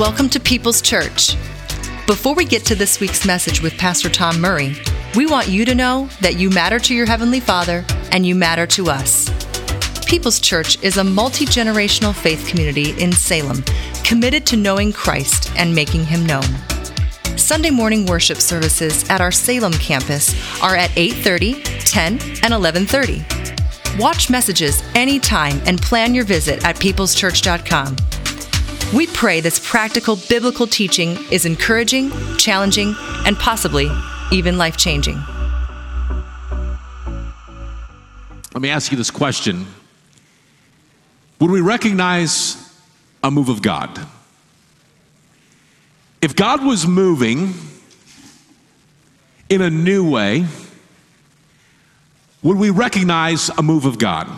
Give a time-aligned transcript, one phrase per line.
[0.00, 1.36] Welcome to People's Church.
[2.06, 4.74] Before we get to this week's message with Pastor Tom Murray,
[5.14, 8.66] we want you to know that you matter to your Heavenly Father and you matter
[8.68, 9.28] to us.
[10.06, 13.62] People's Church is a multi generational faith community in Salem
[14.02, 16.48] committed to knowing Christ and making Him known.
[17.36, 22.12] Sunday morning worship services at our Salem campus are at 8:30, 10,
[22.42, 23.22] and 11:30.
[23.98, 27.96] Watch messages anytime and plan your visit at peopleschurch.com.
[28.94, 33.88] We pray this practical biblical teaching is encouraging, challenging, and possibly
[34.32, 35.22] even life changing.
[38.52, 39.64] Let me ask you this question
[41.38, 42.56] Would we recognize
[43.22, 43.96] a move of God?
[46.20, 47.54] If God was moving
[49.48, 50.46] in a new way,
[52.42, 54.28] would we recognize a move of God?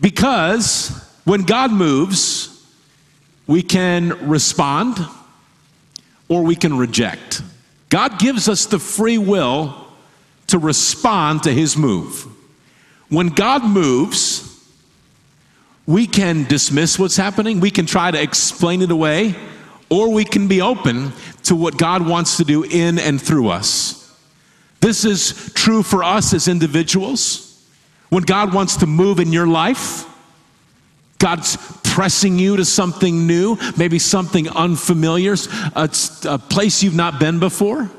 [0.00, 0.88] Because
[1.24, 2.55] when God moves,
[3.46, 4.98] we can respond
[6.28, 7.42] or we can reject.
[7.88, 9.86] God gives us the free will
[10.48, 12.26] to respond to his move.
[13.08, 14.52] When God moves,
[15.86, 19.36] we can dismiss what's happening, we can try to explain it away,
[19.88, 21.12] or we can be open
[21.44, 24.02] to what God wants to do in and through us.
[24.80, 27.64] This is true for us as individuals.
[28.08, 30.04] When God wants to move in your life,
[31.18, 31.56] God's
[31.96, 35.34] pressing you to something new, maybe something unfamiliar,
[35.74, 35.88] a,
[36.26, 37.90] a place you've not been before.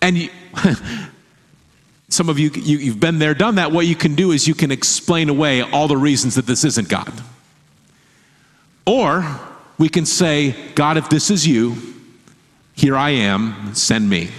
[0.00, 0.30] And you,
[2.08, 3.70] some of you, you, you've been there, done that.
[3.70, 6.88] What you can do is you can explain away all the reasons that this isn't
[6.88, 7.12] God.
[8.86, 9.26] Or
[9.76, 11.76] we can say, God, if this is you,
[12.74, 14.30] here I am, send me.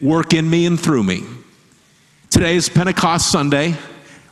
[0.00, 1.22] Work in me and through me.
[2.28, 3.76] Today is Pentecost Sunday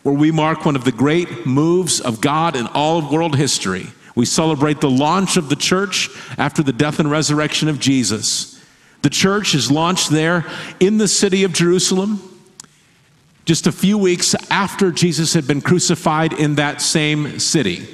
[0.07, 3.89] where we mark one of the great moves of God in all of world history.
[4.15, 6.09] We celebrate the launch of the church
[6.39, 8.65] after the death and resurrection of Jesus.
[9.03, 10.47] The church is launched there
[10.79, 12.23] in the city of Jerusalem
[13.47, 17.89] just a few weeks after Jesus had been crucified in that same city.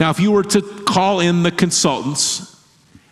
[0.00, 2.47] Now, if you were to call in the consultants,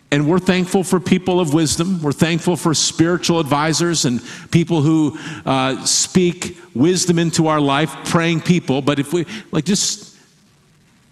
[0.09, 2.01] and we're thankful for people of wisdom.
[2.01, 8.41] We're thankful for spiritual advisors and people who uh, speak wisdom into our life, praying
[8.41, 8.81] people.
[8.81, 10.15] But if we, like, just,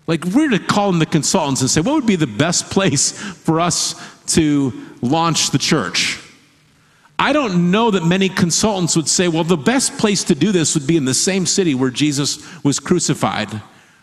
[0.07, 3.11] like, we're to call in the consultants and say, what would be the best place
[3.11, 3.95] for us
[4.27, 6.21] to launch the church?
[7.19, 10.73] I don't know that many consultants would say, well, the best place to do this
[10.73, 13.49] would be in the same city where Jesus was crucified,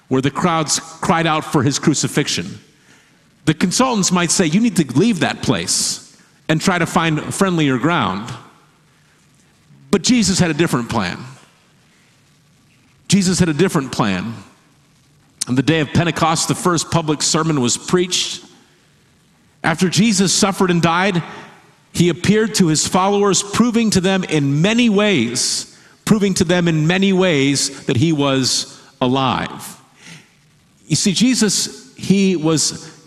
[0.09, 2.59] where the crowds cried out for his crucifixion.
[3.45, 6.17] The consultants might say, you need to leave that place
[6.49, 8.33] and try to find friendlier ground.
[9.91, 11.19] But Jesus had a different plan.
[13.09, 14.35] Jesus had a different plan.
[15.49, 18.45] On the day of Pentecost, the first public sermon was preached.
[19.65, 21.23] After Jesus suffered and died,
[21.93, 26.87] he appeared to his followers, proving to them in many ways, proving to them in
[26.87, 29.81] many ways that he was alive.
[30.87, 33.02] You see, Jesus, he was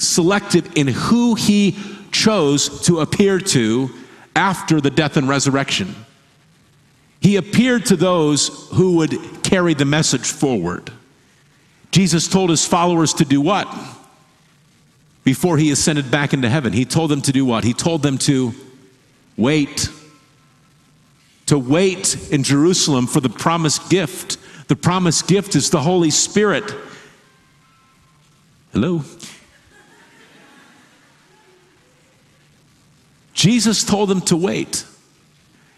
[0.00, 1.76] selected in who he
[2.10, 3.90] chose to appear to
[4.34, 5.94] after the death and resurrection.
[7.20, 10.90] He appeared to those who would carry the message forward.
[11.90, 13.68] Jesus told his followers to do what?
[15.24, 17.64] Before he ascended back into heaven, he told them to do what?
[17.64, 18.54] He told them to
[19.36, 19.90] wait.
[21.46, 24.38] To wait in Jerusalem for the promised gift.
[24.68, 26.72] The promised gift is the Holy Spirit.
[28.72, 29.02] Hello?
[33.40, 34.84] Jesus told them to wait.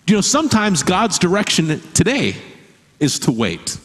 [0.09, 2.35] You know, sometimes God's direction today
[2.99, 3.79] is to wait.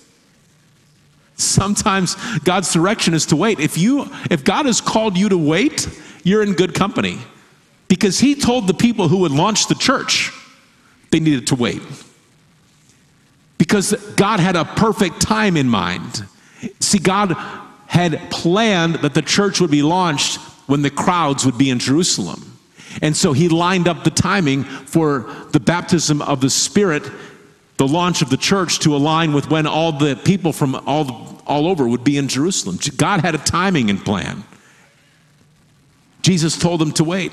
[1.36, 3.60] Sometimes God's direction is to wait.
[3.60, 5.88] If you if God has called you to wait,
[6.24, 7.20] you're in good company.
[7.88, 10.32] Because he told the people who would launch the church
[11.12, 11.84] they needed to wait.
[13.60, 16.26] Because God had a perfect time in mind.
[16.80, 17.34] See, God
[17.86, 22.57] had planned that the church would be launched when the crowds would be in Jerusalem.
[23.02, 27.10] And so he lined up the timing for the baptism of the Spirit,
[27.78, 31.68] the launch of the church, to align with when all the people from all, all
[31.68, 32.80] over would be in Jerusalem.
[32.98, 34.44] God had a timing and plan.
[36.22, 37.32] Jesus told them to wait.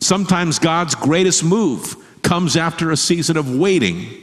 [0.00, 4.22] Sometimes God's greatest move comes after a season of waiting.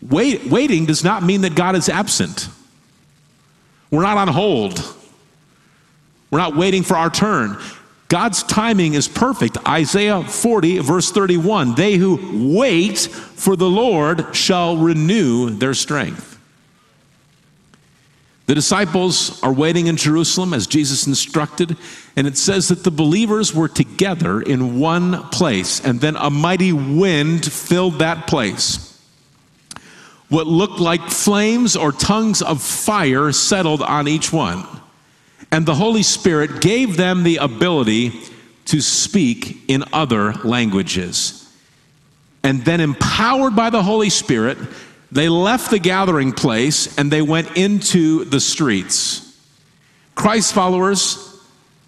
[0.00, 2.48] Wait, waiting does not mean that God is absent.
[3.90, 4.82] We're not on hold.
[6.30, 7.58] We're not waiting for our turn.
[8.12, 9.56] God's timing is perfect.
[9.66, 16.38] Isaiah 40, verse 31 They who wait for the Lord shall renew their strength.
[18.44, 21.74] The disciples are waiting in Jerusalem as Jesus instructed,
[22.14, 26.74] and it says that the believers were together in one place, and then a mighty
[26.74, 29.00] wind filled that place.
[30.28, 34.66] What looked like flames or tongues of fire settled on each one,
[35.52, 38.12] and the Holy Spirit gave them the ability
[38.64, 41.38] to speak in other languages.
[42.42, 44.56] And then, empowered by the Holy Spirit,
[45.12, 49.38] they left the gathering place and they went into the streets.
[50.14, 51.38] Christ followers,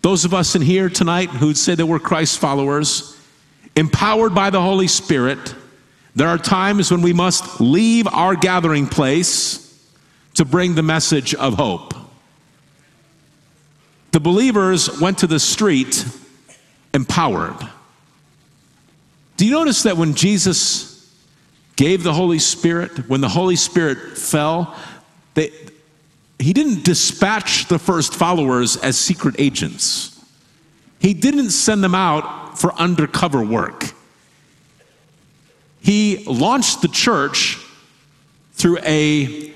[0.03, 3.19] those of us in here tonight who'd say that we're Christ followers,
[3.75, 5.55] empowered by the Holy Spirit,
[6.15, 9.61] there are times when we must leave our gathering place
[10.35, 11.94] to bring the message of hope.
[14.15, 16.07] The believers went to the street
[16.95, 17.57] empowered.
[19.37, 21.13] Do you notice that when Jesus
[21.75, 24.73] gave the Holy Spirit, when the Holy Spirit fell,
[25.35, 25.51] they,
[26.39, 30.25] he didn't dispatch the first followers as secret agents.
[31.01, 33.95] He didn't send them out for undercover work.
[35.81, 37.59] He launched the church
[38.53, 39.53] through a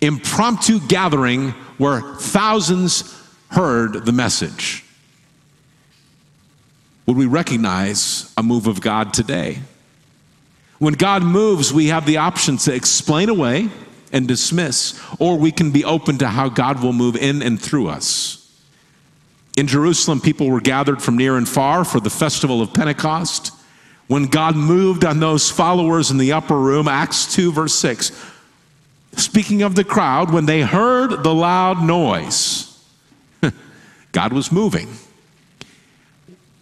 [0.00, 3.15] impromptu gathering where thousands
[3.50, 4.84] heard the message.
[7.06, 9.58] Would we recognize a move of God today?
[10.78, 13.68] When God moves, we have the option to explain away
[14.12, 17.88] and dismiss, or we can be open to how God will move in and through
[17.88, 18.42] us.
[19.56, 23.52] In Jerusalem, people were gathered from near and far for the festival of Pentecost.
[24.06, 28.12] When God moved on those followers in the upper room, Acts 2, verse 6,
[29.16, 32.65] speaking of the crowd, when they heard the loud noise,
[34.16, 34.88] God was moving.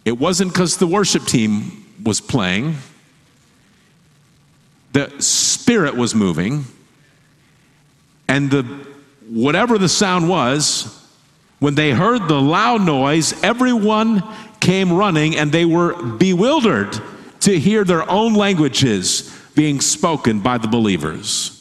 [0.03, 2.75] It wasn't because the worship team was playing,
[4.91, 6.65] the spirit was moving.
[8.27, 8.63] And the
[9.29, 11.01] whatever the sound was
[11.59, 14.21] when they heard the loud noise everyone
[14.59, 16.99] came running and they were bewildered
[17.39, 21.54] to hear their own languages being spoken by the believers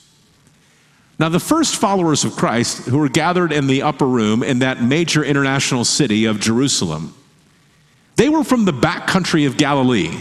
[1.18, 4.82] now the first followers of christ who were gathered in the upper room in that
[4.82, 7.14] major international city of jerusalem
[8.16, 10.16] they were from the back country of galilee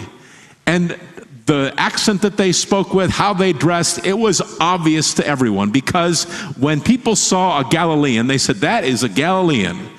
[0.66, 1.00] and
[1.46, 6.24] the accent that they spoke with, how they dressed, it was obvious to everyone because
[6.58, 9.90] when people saw a Galilean, they said, That is a Galilean.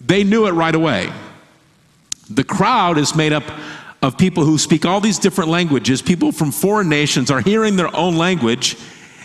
[0.00, 1.12] They knew it right away.
[2.28, 3.44] The crowd is made up
[4.02, 6.00] of people who speak all these different languages.
[6.00, 8.76] People from foreign nations are hearing their own language,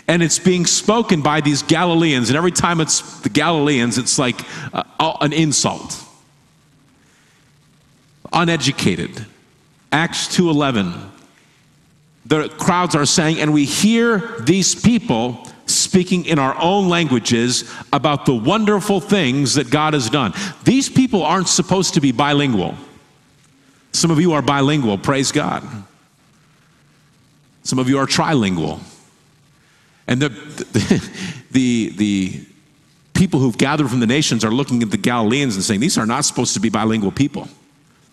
[0.08, 2.28] and it's being spoken by these Galileans.
[2.28, 4.40] And every time it's the Galileans, it's like
[4.72, 6.02] uh, an insult.
[8.32, 9.26] Uneducated.
[9.92, 11.12] Acts 2:11
[12.26, 18.26] the crowds are saying, and we hear these people speaking in our own languages about
[18.26, 20.32] the wonderful things that God has done.
[20.64, 22.74] These people aren't supposed to be bilingual.
[23.92, 25.62] Some of you are bilingual, praise God.
[27.62, 28.80] Some of you are trilingual.
[30.08, 30.28] And the,
[31.50, 32.46] the, the,
[33.16, 36.06] people who've gathered from the nations are looking at the Galileans and saying, These are
[36.06, 37.48] not supposed to be bilingual people.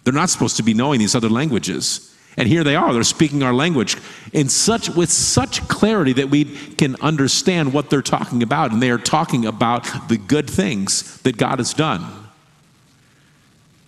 [0.04, 2.10] They're not supposed to be knowing these other languages.
[2.36, 3.96] And here they are, they're speaking our language
[4.34, 8.90] in such with such clarity that we can understand what they're talking about and they
[8.90, 12.02] are talking about the good things that God has done.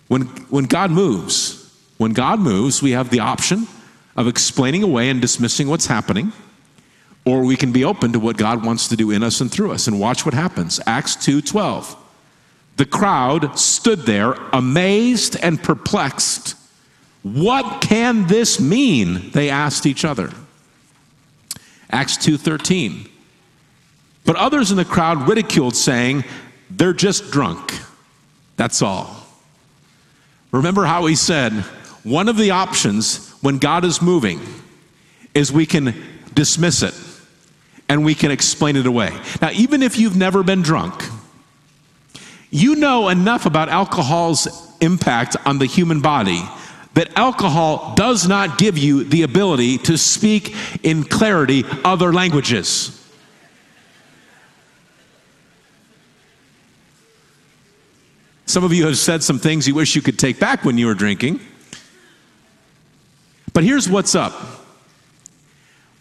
[0.06, 3.66] When when God moves, when God moves, we have the option
[4.16, 6.32] of explaining away and dismissing what's happening
[7.26, 9.72] or we can be open to what God wants to do in us and through
[9.72, 10.80] us and watch what happens.
[10.86, 11.96] Acts 2:12.
[12.76, 16.54] The crowd stood there amazed and perplexed
[17.22, 19.32] what can this mean?
[19.32, 20.32] They asked each other.
[21.90, 23.08] Acts 2:13.
[24.24, 26.22] But others in the crowd ridiculed saying,
[26.70, 27.80] "They're just drunk."
[28.56, 29.26] That's all.
[30.52, 31.52] Remember how he said,
[32.04, 34.40] one of the options when God is moving
[35.34, 35.94] is we can
[36.32, 36.94] dismiss it
[37.88, 39.10] and we can explain it away.
[39.40, 41.04] Now, even if you've never been drunk,
[42.50, 44.48] you know enough about alcohol's
[44.80, 46.42] impact on the human body
[46.94, 52.92] that alcohol does not give you the ability to speak in clarity other languages.
[58.46, 60.86] Some of you have said some things you wish you could take back when you
[60.86, 61.40] were drinking.
[63.52, 64.55] But here's what's up.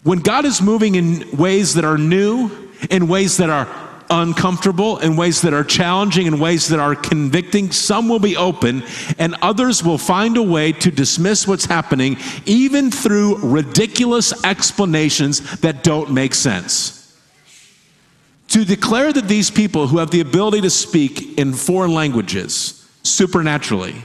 [0.05, 3.67] When God is moving in ways that are new, in ways that are
[4.09, 7.71] uncomfortable, in ways that are challenging, in ways that are convicting.
[7.71, 8.83] Some will be open,
[9.17, 15.83] and others will find a way to dismiss what's happening, even through ridiculous explanations that
[15.83, 17.01] don't make sense.
[18.47, 23.95] to declare that these people who have the ability to speak in foreign languages supernaturally,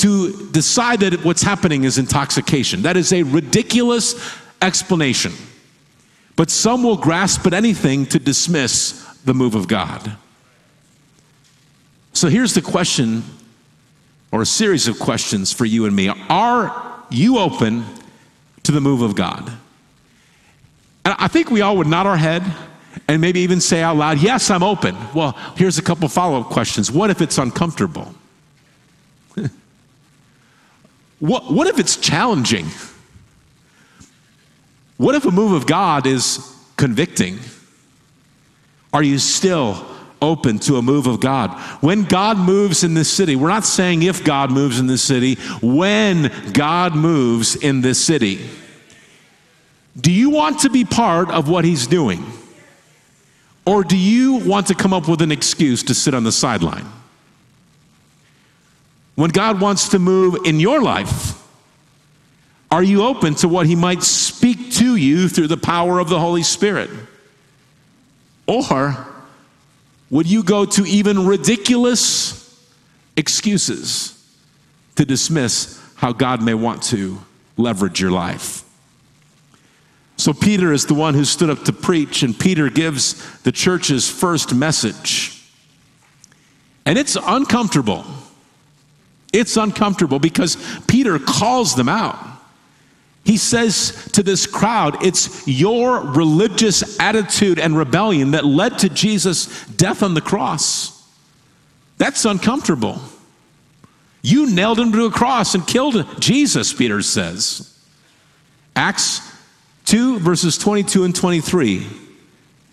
[0.00, 2.82] to decide that what's happening is intoxication.
[2.82, 4.14] That is a ridiculous
[4.62, 5.32] explanation.
[6.36, 10.16] But some will grasp at anything to dismiss the move of God.
[12.14, 13.22] So here's the question,
[14.32, 16.08] or a series of questions for you and me.
[16.08, 17.84] Are you open
[18.62, 19.52] to the move of God?
[21.04, 22.42] And I think we all would nod our head
[23.06, 24.96] and maybe even say out loud, Yes, I'm open.
[25.14, 26.90] Well, here's a couple follow up questions.
[26.90, 28.14] What if it's uncomfortable?
[31.20, 32.66] What, what if it's challenging?
[34.96, 37.38] What if a move of God is convicting?
[38.92, 39.86] Are you still
[40.20, 41.58] open to a move of God?
[41.82, 45.36] When God moves in this city, we're not saying if God moves in this city,
[45.62, 48.46] when God moves in this city.
[49.98, 52.24] Do you want to be part of what He's doing?
[53.66, 56.86] Or do you want to come up with an excuse to sit on the sideline?
[59.20, 61.38] When God wants to move in your life,
[62.70, 66.18] are you open to what He might speak to you through the power of the
[66.18, 66.88] Holy Spirit?
[68.46, 69.06] Or
[70.08, 72.66] would you go to even ridiculous
[73.14, 74.26] excuses
[74.96, 77.20] to dismiss how God may want to
[77.58, 78.64] leverage your life?
[80.16, 84.08] So, Peter is the one who stood up to preach, and Peter gives the church's
[84.08, 85.46] first message.
[86.86, 88.06] And it's uncomfortable.
[89.32, 90.56] It's uncomfortable because
[90.86, 92.18] Peter calls them out.
[93.24, 99.66] He says to this crowd, It's your religious attitude and rebellion that led to Jesus'
[99.66, 100.96] death on the cross.
[101.98, 103.00] That's uncomfortable.
[104.22, 107.78] You nailed him to a cross and killed Jesus, Peter says.
[108.74, 109.20] Acts
[109.86, 111.86] 2, verses 22 and 23.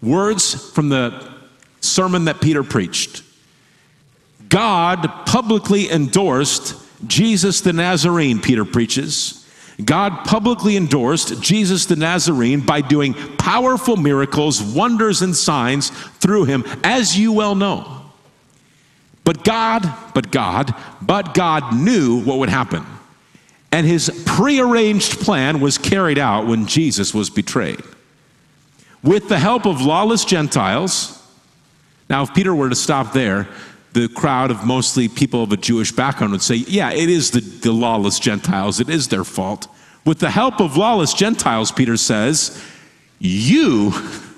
[0.01, 1.33] Words from the
[1.81, 3.23] sermon that Peter preached.
[4.47, 6.75] God publicly endorsed
[7.05, 9.37] Jesus the Nazarene, Peter preaches
[9.83, 16.63] God publicly endorsed Jesus the Nazarene by doing powerful miracles, wonders, and signs through him,
[16.83, 18.01] as you well know.
[19.23, 22.85] But God, but God, but God knew what would happen.
[23.71, 27.81] And his prearranged plan was carried out when Jesus was betrayed.
[29.03, 31.21] With the help of lawless Gentiles,
[32.09, 33.47] now if Peter were to stop there,
[34.01, 37.39] the crowd of mostly people of a Jewish background would say, yeah, it is the,
[37.39, 39.67] the lawless Gentiles, it is their fault.
[40.05, 42.63] With the help of lawless Gentiles, Peter says,
[43.19, 43.93] you,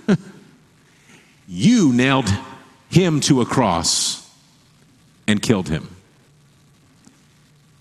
[1.47, 2.29] you nailed
[2.89, 4.29] him to a cross
[5.27, 5.93] and killed him.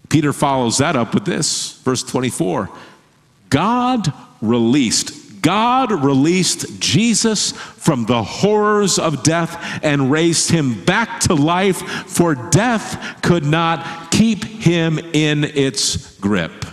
[0.08, 2.68] Peter follows that up with this, verse 24.
[3.50, 11.34] God released God released Jesus from the horrors of death and raised him back to
[11.34, 16.64] life, for death could not keep him in its grip.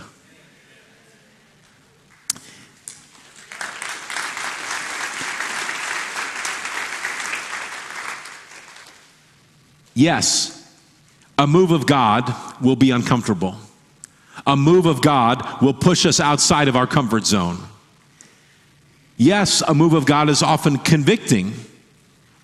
[9.94, 10.52] Yes,
[11.38, 13.56] a move of God will be uncomfortable.
[14.46, 17.58] A move of God will push us outside of our comfort zone.
[19.16, 21.54] Yes, a move of God is often convicting,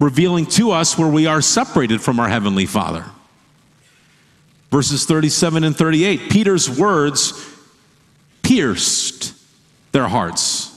[0.01, 3.05] revealing to us where we are separated from our Heavenly Father.
[4.71, 7.49] Verses 37 and 38, Peter's words
[8.43, 9.35] pierced
[9.93, 10.71] their hearts.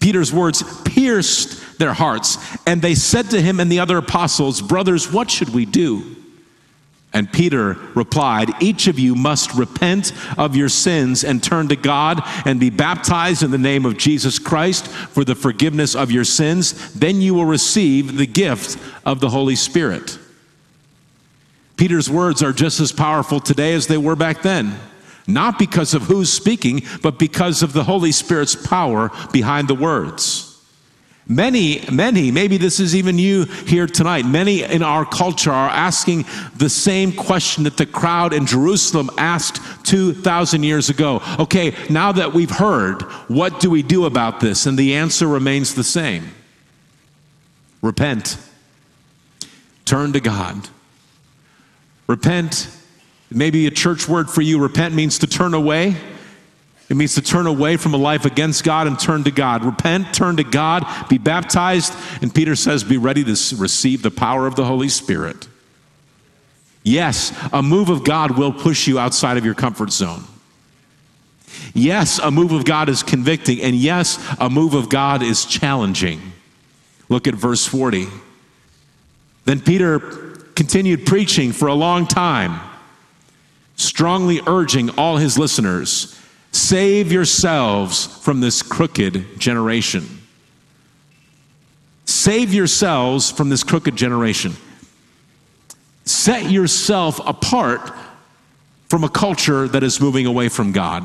[0.00, 5.12] Peter's words pierced their hearts, and they said to him and the other apostles, Brothers,
[5.12, 6.16] what should we do?
[7.16, 12.20] And Peter replied, Each of you must repent of your sins and turn to God
[12.44, 16.92] and be baptized in the name of Jesus Christ for the forgiveness of your sins.
[16.92, 20.18] Then you will receive the gift of the Holy Spirit.
[21.78, 24.78] Peter's words are just as powerful today as they were back then.
[25.26, 30.45] Not because of who's speaking, but because of the Holy Spirit's power behind the words.
[31.28, 36.24] Many, many, maybe this is even you here tonight, many in our culture are asking
[36.54, 41.20] the same question that the crowd in Jerusalem asked 2,000 years ago.
[41.40, 44.66] Okay, now that we've heard, what do we do about this?
[44.66, 46.30] And the answer remains the same
[47.82, 48.38] repent,
[49.84, 50.68] turn to God.
[52.06, 52.68] Repent,
[53.30, 55.96] maybe a church word for you, repent means to turn away.
[56.88, 59.64] It means to turn away from a life against God and turn to God.
[59.64, 64.46] Repent, turn to God, be baptized, and Peter says, be ready to receive the power
[64.46, 65.48] of the Holy Spirit.
[66.84, 70.22] Yes, a move of God will push you outside of your comfort zone.
[71.74, 76.20] Yes, a move of God is convicting, and yes, a move of God is challenging.
[77.08, 78.06] Look at verse 40.
[79.44, 79.98] Then Peter
[80.54, 82.60] continued preaching for a long time,
[83.74, 86.16] strongly urging all his listeners
[86.56, 90.22] save yourselves from this crooked generation.
[92.06, 94.56] Save yourselves from this crooked generation.
[96.04, 97.92] Set yourself apart
[98.88, 101.04] from a culture that is moving away from God.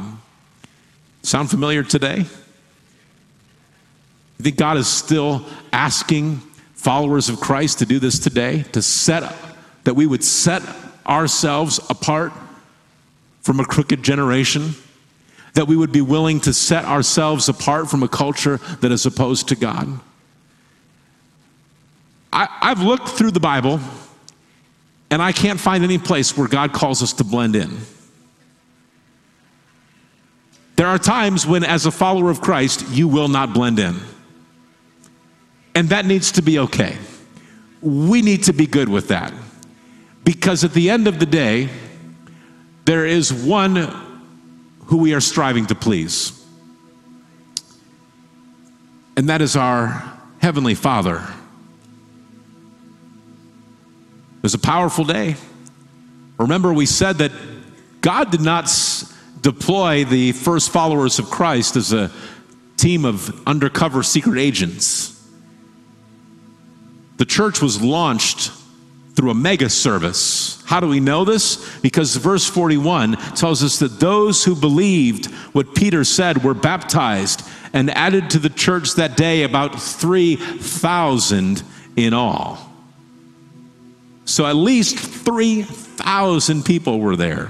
[1.23, 2.17] Sound familiar today?
[2.17, 6.37] You think God is still asking
[6.75, 8.63] followers of Christ to do this today?
[8.71, 9.35] To set,
[9.83, 10.61] that we would set
[11.05, 12.31] ourselves apart
[13.41, 14.75] from a crooked generation?
[15.53, 19.49] That we would be willing to set ourselves apart from a culture that is opposed
[19.49, 19.99] to God?
[22.31, 23.79] I, I've looked through the Bible
[25.09, 27.77] and I can't find any place where God calls us to blend in.
[30.77, 33.97] There are times when, as a follower of Christ, you will not blend in.
[35.75, 36.97] And that needs to be okay.
[37.81, 39.33] We need to be good with that.
[40.23, 41.69] Because at the end of the day,
[42.85, 44.10] there is one
[44.85, 46.37] who we are striving to please.
[49.15, 50.03] And that is our
[50.39, 51.17] Heavenly Father.
[54.37, 55.35] It was a powerful day.
[56.37, 57.31] Remember, we said that
[58.01, 58.71] God did not
[59.41, 62.11] deploy the first followers of Christ as a
[62.77, 65.21] team of undercover secret agents.
[67.17, 68.51] The church was launched
[69.15, 70.61] through a mega service.
[70.65, 71.79] How do we know this?
[71.79, 77.89] Because verse 41 tells us that those who believed what Peter said were baptized and
[77.91, 81.63] added to the church that day about 3,000
[81.97, 82.69] in all.
[84.25, 87.49] So at least 3,000 people were there.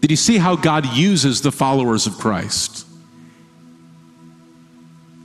[0.00, 2.86] Did you see how God uses the followers of Christ?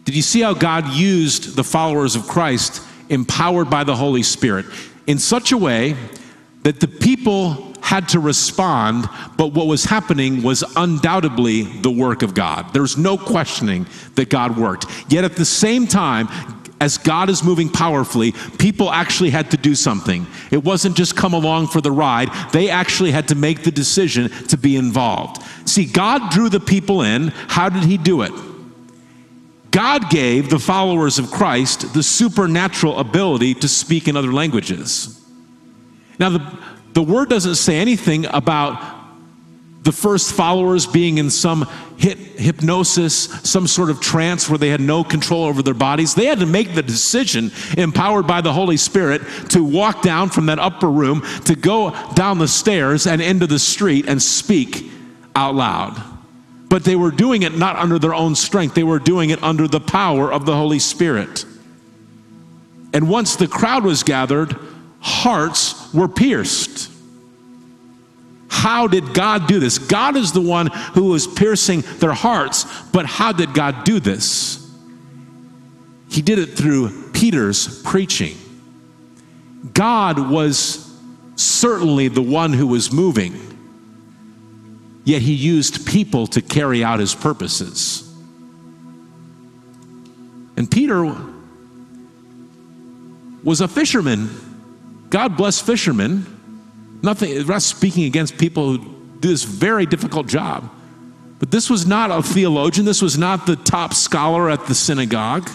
[0.05, 4.65] Did you see how God used the followers of Christ, empowered by the Holy Spirit,
[5.07, 5.95] in such a way
[6.63, 12.35] that the people had to respond, but what was happening was undoubtedly the work of
[12.35, 12.71] God.
[12.73, 14.85] There's no questioning that God worked.
[15.09, 16.27] Yet at the same time,
[16.81, 20.27] as God is moving powerfully, people actually had to do something.
[20.51, 24.29] It wasn't just come along for the ride, they actually had to make the decision
[24.47, 25.41] to be involved.
[25.65, 27.29] See, God drew the people in.
[27.47, 28.31] How did He do it?
[29.71, 35.15] God gave the followers of Christ the supernatural ability to speak in other languages.
[36.19, 36.59] Now, the,
[36.93, 38.97] the word doesn't say anything about
[39.83, 45.03] the first followers being in some hypnosis, some sort of trance where they had no
[45.03, 46.13] control over their bodies.
[46.13, 50.47] They had to make the decision, empowered by the Holy Spirit, to walk down from
[50.47, 54.91] that upper room, to go down the stairs and into the street and speak
[55.35, 56.18] out loud.
[56.69, 59.67] But they were doing it not under their own strength, they were doing it under
[59.67, 61.45] the power of the Holy Spirit.
[62.93, 64.55] And once the crowd was gathered,
[64.99, 66.91] hearts were pierced.
[68.49, 69.77] How did God do this?
[69.77, 74.59] God is the one who was piercing their hearts, but how did God do this?
[76.09, 78.37] He did it through Peter's preaching.
[79.73, 80.85] God was
[81.35, 83.33] certainly the one who was moving,
[85.09, 88.05] yet he used people to carry out his purposes.
[90.55, 91.15] And Peter
[93.43, 94.29] was a fisherman.
[95.09, 96.39] God bless fishermen
[97.01, 98.77] Nothing, not speaking against people who
[99.19, 100.69] do this very difficult job.
[101.39, 102.85] But this was not a theologian.
[102.85, 105.49] This was not the top scholar at the synagogue.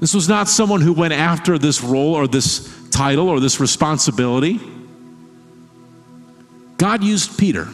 [0.00, 4.60] This was not someone who went after this role or this title or this responsibility.
[6.82, 7.68] God used Peter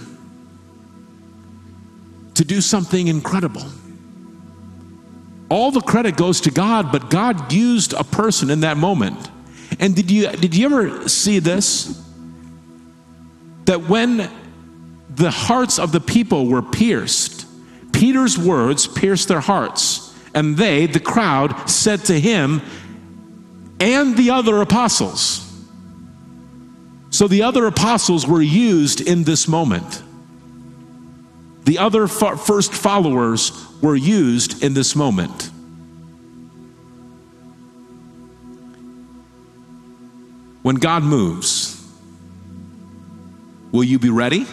[2.34, 3.64] to do something incredible.
[5.48, 9.30] All the credit goes to God, but God used a person in that moment
[9.80, 12.04] and did you, did you ever see this?
[13.64, 14.30] That when
[15.08, 17.46] the hearts of the people were pierced,
[17.92, 20.14] Peter's words pierced their hearts.
[20.34, 22.60] And they, the crowd, said to him
[23.80, 25.47] and the other apostles.
[27.10, 30.02] So the other apostles were used in this moment.
[31.64, 35.50] The other first followers were used in this moment.
[40.62, 41.82] When God moves,
[43.72, 44.46] will you be ready?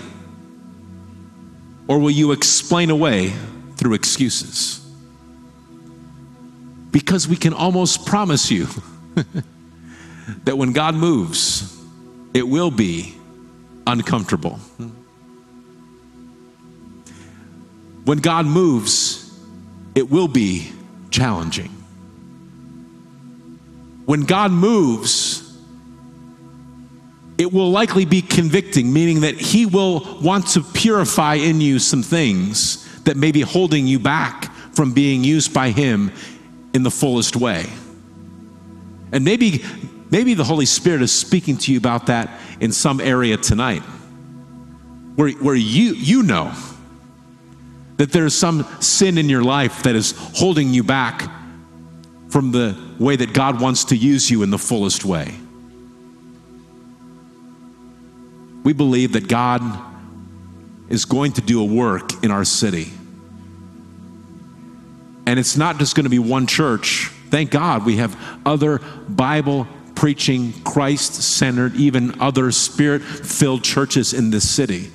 [1.88, 3.34] Or will you explain away
[3.76, 4.82] through excuses?
[6.92, 8.68] Because we can almost promise you
[10.46, 11.75] that when God moves,
[12.36, 13.16] it will be
[13.88, 14.60] uncomfortable.
[18.04, 19.40] When God moves,
[19.96, 20.72] it will be
[21.10, 21.70] challenging.
[24.06, 25.58] When God moves,
[27.38, 32.04] it will likely be convicting, meaning that He will want to purify in you some
[32.04, 36.12] things that may be holding you back from being used by Him
[36.74, 37.66] in the fullest way.
[39.14, 39.64] And maybe,
[40.12, 43.82] maybe the Holy Spirit is speaking to you about that in some area tonight,
[45.16, 46.54] where, where you, you know
[47.98, 51.30] that there's some sin in your life that is holding you back
[52.30, 55.34] from the way that God wants to use you in the fullest way.
[58.64, 59.62] We believe that God
[60.90, 62.92] is going to do a work in our city.
[65.28, 67.12] And it's not just going to be one church.
[67.30, 74.30] Thank God we have other Bible preaching, Christ centered, even other spirit filled churches in
[74.30, 74.92] this city.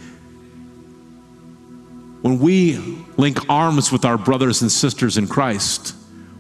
[2.23, 2.77] When we
[3.17, 5.95] link arms with our brothers and sisters in Christ,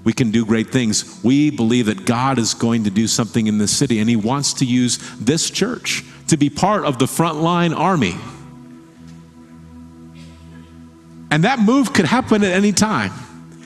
[0.04, 1.20] we can do great things.
[1.22, 4.54] We believe that God is going to do something in this city, and He wants
[4.54, 8.14] to use this church to be part of the frontline army.
[11.30, 13.12] And that move could happen at any time.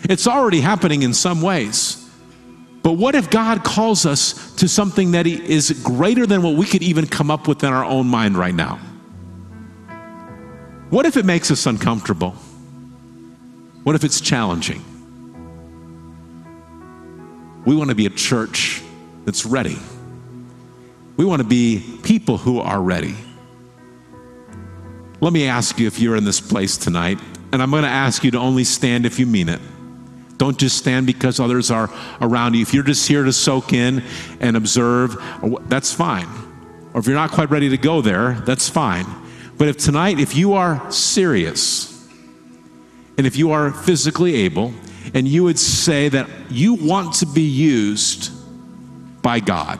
[0.04, 2.03] It's already happening in some ways.
[2.84, 6.82] But what if God calls us to something that is greater than what we could
[6.82, 8.78] even come up with in our own mind right now?
[10.90, 12.32] What if it makes us uncomfortable?
[13.84, 14.84] What if it's challenging?
[17.64, 18.82] We want to be a church
[19.24, 19.78] that's ready.
[21.16, 23.14] We want to be people who are ready.
[25.22, 27.18] Let me ask you if you're in this place tonight,
[27.50, 29.60] and I'm going to ask you to only stand if you mean it.
[30.36, 32.62] Don't just stand because others are around you.
[32.62, 34.02] If you're just here to soak in
[34.40, 35.16] and observe,
[35.68, 36.28] that's fine.
[36.92, 39.06] Or if you're not quite ready to go there, that's fine.
[39.56, 41.90] But if tonight, if you are serious,
[43.16, 44.74] and if you are physically able,
[45.12, 48.32] and you would say that you want to be used
[49.22, 49.78] by God,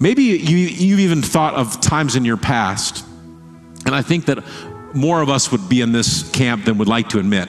[0.00, 3.04] maybe you, you've even thought of times in your past,
[3.84, 4.42] and I think that
[4.94, 7.48] more of us would be in this camp than would like to admit,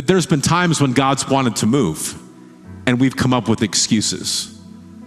[0.00, 2.18] that there's been times when God's wanted to move,
[2.86, 4.56] and we've come up with excuses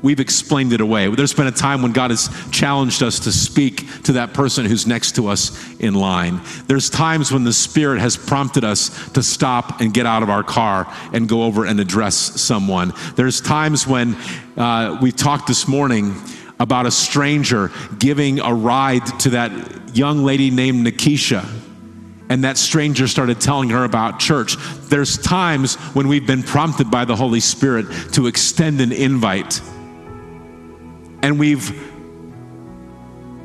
[0.04, 1.08] we've explained it away.
[1.08, 4.86] There's been a time when God has challenged us to speak to that person who's
[4.86, 6.42] next to us in line.
[6.68, 10.44] There's times when the Spirit has prompted us to stop and get out of our
[10.44, 12.92] car and go over and address someone.
[13.16, 14.18] There's times when
[14.58, 16.16] uh, we talked this morning
[16.60, 21.48] about a stranger giving a ride to that young lady named Nikisha
[22.30, 24.56] and that stranger started telling her about church.
[24.90, 29.62] There's times when we've been prompted by the Holy Spirit to extend an invite
[31.24, 31.72] and we've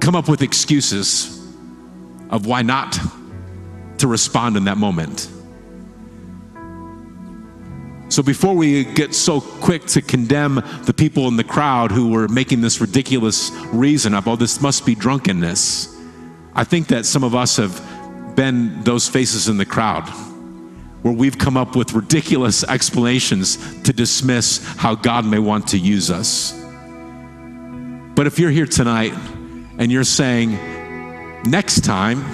[0.00, 1.38] come up with excuses
[2.28, 2.98] of why not
[3.98, 5.30] to respond in that moment.
[8.08, 12.26] So before we get so quick to condemn the people in the crowd who were
[12.26, 15.96] making this ridiculous reason up, oh, this must be drunkenness,
[16.54, 17.80] I think that some of us have
[18.38, 20.08] been those faces in the crowd
[21.02, 26.08] where we've come up with ridiculous explanations to dismiss how God may want to use
[26.08, 26.52] us.
[28.14, 29.12] But if you're here tonight
[29.78, 30.52] and you're saying,
[31.50, 32.24] next time,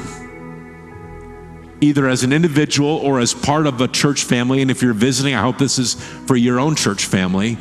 [1.80, 5.34] either as an individual or as part of a church family, and if you're visiting,
[5.34, 5.94] I hope this is
[6.26, 7.54] for your own church family,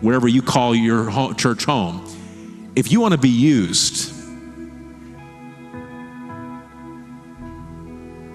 [0.00, 2.06] wherever you call your church home.
[2.74, 4.09] If you want to be used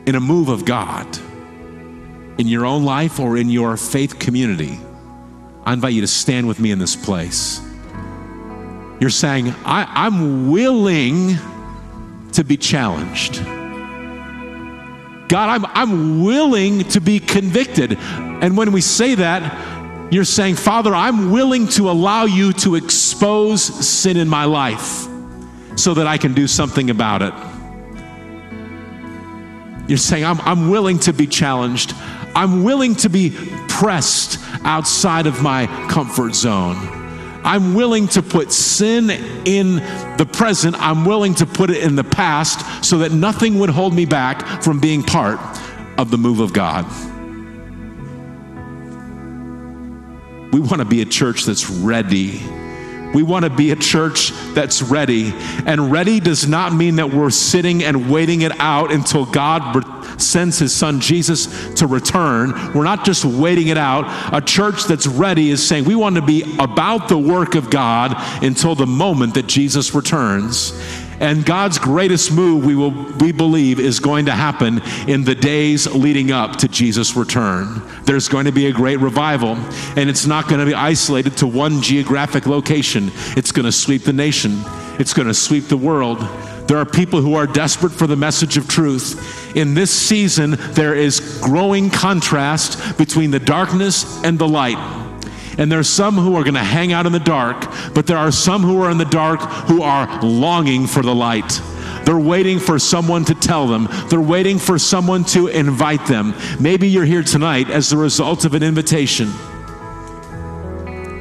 [0.05, 1.07] in a move of God
[2.37, 4.79] in your own life or in your faith community,
[5.65, 7.61] I invite you to stand with me in this place.
[8.99, 11.37] You're saying, I, am willing
[12.33, 13.43] to be challenged.
[15.27, 17.97] God, I'm, I'm willing to be convicted.
[17.97, 23.63] And when we say that, you're saying, Father, I'm willing to allow you to expose
[23.63, 25.07] sin in my life
[25.75, 27.33] so that I can do something about it.
[29.87, 31.93] You're saying, I'm, I'm willing to be challenged.
[32.35, 33.31] I'm willing to be
[33.67, 36.75] pressed outside of my comfort zone.
[37.45, 39.11] I'm willing to put sin
[39.45, 39.75] in
[40.17, 43.93] the present, I'm willing to put it in the past so that nothing would hold
[43.93, 45.39] me back from being part
[45.99, 46.85] of the move of God.
[50.51, 52.41] We want to be a church that's ready.
[53.15, 55.33] We want to be a church that's ready.
[55.65, 60.59] And ready does not mean that we're sitting and waiting it out until God sends
[60.59, 62.73] his son Jesus to return.
[62.73, 64.33] We're not just waiting it out.
[64.33, 68.13] A church that's ready is saying we want to be about the work of God
[68.43, 70.73] until the moment that Jesus returns.
[71.19, 75.87] And God's greatest move, we, will, we believe, is going to happen in the days
[75.93, 77.81] leading up to Jesus' return.
[78.03, 79.55] There's going to be a great revival,
[79.95, 83.11] and it's not going to be isolated to one geographic location.
[83.37, 84.61] It's going to sweep the nation,
[84.99, 86.19] it's going to sweep the world.
[86.67, 89.55] There are people who are desperate for the message of truth.
[89.55, 95.04] In this season, there is growing contrast between the darkness and the light.
[95.57, 98.31] And there's some who are going to hang out in the dark, but there are
[98.31, 101.61] some who are in the dark who are longing for the light.
[102.05, 103.87] They're waiting for someone to tell them.
[104.09, 106.35] They're waiting for someone to invite them.
[106.59, 109.31] Maybe you're here tonight as the result of an invitation.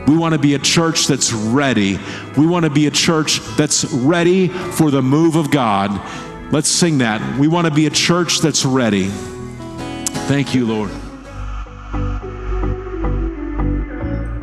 [0.07, 1.99] We want to be a church that's ready.
[2.37, 5.91] We want to be a church that's ready for the move of God.
[6.53, 7.39] Let's sing that.
[7.39, 9.09] We want to be a church that's ready.
[10.29, 10.91] Thank you, Lord.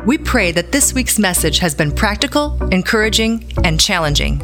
[0.04, 4.40] We pray that this week's message has been practical, encouraging, and challenging.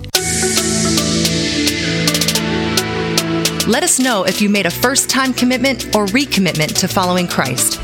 [3.66, 7.80] Let us know if you made a first time commitment or recommitment to following Christ.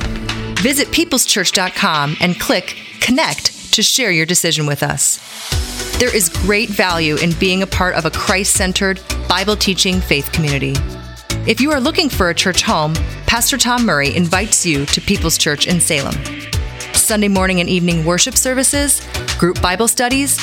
[0.61, 5.19] Visit peopleschurch.com and click Connect to share your decision with us.
[5.99, 10.31] There is great value in being a part of a Christ centered, Bible teaching faith
[10.31, 10.75] community.
[11.47, 12.95] If you are looking for a church home,
[13.27, 16.15] Pastor Tom Murray invites you to People's Church in Salem.
[17.05, 19.07] Sunday morning and evening worship services,
[19.39, 20.39] group Bible studies,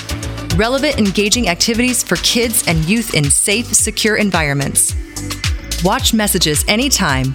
[0.56, 4.94] relevant, engaging activities for kids and youth in safe, secure environments.
[5.84, 7.34] Watch messages anytime